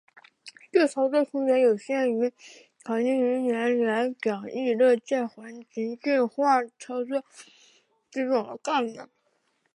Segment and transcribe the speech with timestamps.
[0.71, 2.31] 就操作空间有限的
[2.83, 7.23] 航舰人员来讲亦乐见环境简化操作
[8.09, 9.07] 机种的概念。